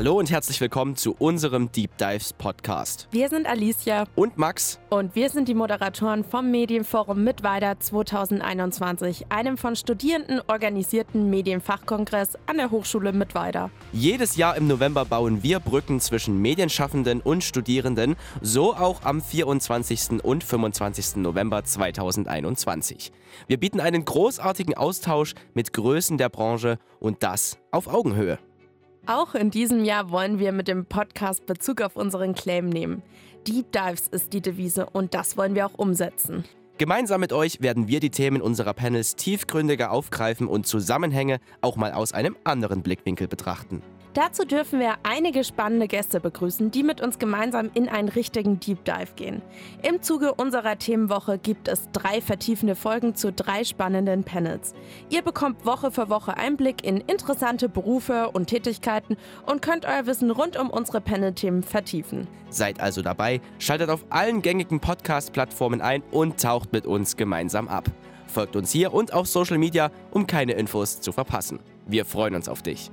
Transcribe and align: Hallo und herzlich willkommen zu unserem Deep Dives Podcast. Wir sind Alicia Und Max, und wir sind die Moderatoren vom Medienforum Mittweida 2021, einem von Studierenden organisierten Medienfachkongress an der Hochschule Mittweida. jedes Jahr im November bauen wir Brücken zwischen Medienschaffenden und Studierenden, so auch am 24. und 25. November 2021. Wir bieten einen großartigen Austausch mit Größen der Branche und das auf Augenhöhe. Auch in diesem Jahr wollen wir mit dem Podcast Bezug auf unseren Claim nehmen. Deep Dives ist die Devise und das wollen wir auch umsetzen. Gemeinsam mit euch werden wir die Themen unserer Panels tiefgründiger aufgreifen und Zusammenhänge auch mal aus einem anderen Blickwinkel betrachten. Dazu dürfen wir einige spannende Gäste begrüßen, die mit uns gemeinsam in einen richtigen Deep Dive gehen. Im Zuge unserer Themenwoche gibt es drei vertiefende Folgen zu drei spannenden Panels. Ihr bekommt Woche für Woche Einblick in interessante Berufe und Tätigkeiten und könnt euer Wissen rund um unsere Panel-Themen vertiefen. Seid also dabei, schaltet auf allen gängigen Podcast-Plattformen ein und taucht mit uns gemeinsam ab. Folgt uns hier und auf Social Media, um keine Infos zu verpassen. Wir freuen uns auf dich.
Hallo 0.00 0.18
und 0.18 0.30
herzlich 0.30 0.58
willkommen 0.62 0.96
zu 0.96 1.14
unserem 1.18 1.70
Deep 1.72 1.94
Dives 1.98 2.32
Podcast. 2.32 3.06
Wir 3.10 3.28
sind 3.28 3.46
Alicia 3.46 4.04
Und 4.14 4.38
Max, 4.38 4.80
und 4.88 5.14
wir 5.14 5.28
sind 5.28 5.46
die 5.46 5.52
Moderatoren 5.52 6.24
vom 6.24 6.50
Medienforum 6.50 7.22
Mittweida 7.22 7.78
2021, 7.78 9.26
einem 9.30 9.58
von 9.58 9.76
Studierenden 9.76 10.40
organisierten 10.46 11.28
Medienfachkongress 11.28 12.38
an 12.46 12.56
der 12.56 12.70
Hochschule 12.70 13.12
Mittweida. 13.12 13.68
jedes 13.92 14.36
Jahr 14.36 14.56
im 14.56 14.68
November 14.68 15.04
bauen 15.04 15.42
wir 15.42 15.60
Brücken 15.60 16.00
zwischen 16.00 16.40
Medienschaffenden 16.40 17.20
und 17.20 17.44
Studierenden, 17.44 18.16
so 18.40 18.74
auch 18.74 19.02
am 19.02 19.20
24. 19.20 20.24
und 20.24 20.42
25. 20.42 21.16
November 21.16 21.62
2021. 21.62 23.12
Wir 23.48 23.60
bieten 23.60 23.80
einen 23.80 24.06
großartigen 24.06 24.72
Austausch 24.78 25.34
mit 25.52 25.74
Größen 25.74 26.16
der 26.16 26.30
Branche 26.30 26.78
und 27.00 27.22
das 27.22 27.58
auf 27.70 27.86
Augenhöhe. 27.86 28.38
Auch 29.10 29.34
in 29.34 29.50
diesem 29.50 29.84
Jahr 29.84 30.12
wollen 30.12 30.38
wir 30.38 30.52
mit 30.52 30.68
dem 30.68 30.86
Podcast 30.86 31.44
Bezug 31.44 31.80
auf 31.80 31.96
unseren 31.96 32.32
Claim 32.32 32.68
nehmen. 32.68 33.02
Deep 33.44 33.72
Dives 33.72 34.06
ist 34.06 34.32
die 34.32 34.40
Devise 34.40 34.86
und 34.86 35.14
das 35.14 35.36
wollen 35.36 35.56
wir 35.56 35.66
auch 35.66 35.74
umsetzen. 35.74 36.44
Gemeinsam 36.78 37.20
mit 37.20 37.32
euch 37.32 37.60
werden 37.60 37.88
wir 37.88 37.98
die 37.98 38.10
Themen 38.10 38.40
unserer 38.40 38.72
Panels 38.72 39.16
tiefgründiger 39.16 39.90
aufgreifen 39.90 40.46
und 40.46 40.68
Zusammenhänge 40.68 41.40
auch 41.60 41.74
mal 41.74 41.90
aus 41.90 42.12
einem 42.12 42.36
anderen 42.44 42.82
Blickwinkel 42.84 43.26
betrachten. 43.26 43.82
Dazu 44.14 44.44
dürfen 44.44 44.80
wir 44.80 44.94
einige 45.04 45.44
spannende 45.44 45.86
Gäste 45.86 46.18
begrüßen, 46.18 46.72
die 46.72 46.82
mit 46.82 47.00
uns 47.00 47.20
gemeinsam 47.20 47.70
in 47.74 47.88
einen 47.88 48.08
richtigen 48.08 48.58
Deep 48.58 48.84
Dive 48.84 49.14
gehen. 49.14 49.40
Im 49.82 50.02
Zuge 50.02 50.34
unserer 50.34 50.78
Themenwoche 50.78 51.38
gibt 51.38 51.68
es 51.68 51.88
drei 51.92 52.20
vertiefende 52.20 52.74
Folgen 52.74 53.14
zu 53.14 53.32
drei 53.32 53.62
spannenden 53.62 54.24
Panels. 54.24 54.74
Ihr 55.10 55.22
bekommt 55.22 55.64
Woche 55.64 55.92
für 55.92 56.08
Woche 56.08 56.36
Einblick 56.36 56.84
in 56.84 56.96
interessante 56.96 57.68
Berufe 57.68 58.30
und 58.30 58.48
Tätigkeiten 58.48 59.16
und 59.46 59.62
könnt 59.62 59.86
euer 59.86 60.06
Wissen 60.06 60.32
rund 60.32 60.58
um 60.58 60.70
unsere 60.70 61.00
Panel-Themen 61.00 61.62
vertiefen. 61.62 62.26
Seid 62.48 62.80
also 62.80 63.02
dabei, 63.02 63.40
schaltet 63.60 63.90
auf 63.90 64.04
allen 64.10 64.42
gängigen 64.42 64.80
Podcast-Plattformen 64.80 65.80
ein 65.80 66.02
und 66.10 66.40
taucht 66.40 66.72
mit 66.72 66.84
uns 66.84 67.16
gemeinsam 67.16 67.68
ab. 67.68 67.84
Folgt 68.26 68.56
uns 68.56 68.72
hier 68.72 68.92
und 68.92 69.12
auf 69.12 69.28
Social 69.28 69.58
Media, 69.58 69.92
um 70.10 70.26
keine 70.26 70.52
Infos 70.52 71.00
zu 71.00 71.12
verpassen. 71.12 71.60
Wir 71.86 72.04
freuen 72.04 72.34
uns 72.34 72.48
auf 72.48 72.62
dich. 72.62 72.90